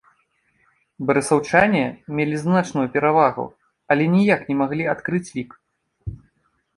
Барысаўчане 1.09 1.81
мелі 2.19 2.39
значную 2.43 2.85
перавагу, 2.95 3.45
але 3.97 4.03
ніяк 4.15 4.41
не 4.53 4.57
маглі 4.63 4.89
адкрыць 4.95 5.29
лік. 5.37 5.51